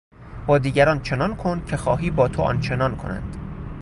با 0.47 0.57
دیگران 0.57 1.01
چنان 1.01 1.35
کن 1.35 1.65
که 1.65 1.77
خواهی 1.77 2.11
با 2.11 2.27
تو 2.27 2.41
آنچنان 2.41 2.95
کنند. 2.95 3.37